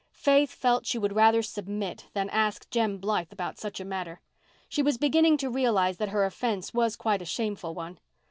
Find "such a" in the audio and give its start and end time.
3.59-3.85